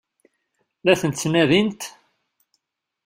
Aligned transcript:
La 0.85 0.93
tent-ttnadint? 0.99 1.81